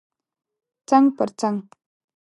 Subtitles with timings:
[0.89, 1.57] څنګ پر څنګ